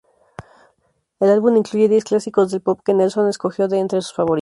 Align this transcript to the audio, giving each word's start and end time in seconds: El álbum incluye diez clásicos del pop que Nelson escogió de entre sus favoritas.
El 1.19 1.29
álbum 1.29 1.57
incluye 1.57 1.87
diez 1.87 2.05
clásicos 2.05 2.49
del 2.49 2.61
pop 2.61 2.81
que 2.83 2.95
Nelson 2.95 3.29
escogió 3.29 3.67
de 3.67 3.77
entre 3.77 4.01
sus 4.01 4.13
favoritas. 4.15 4.39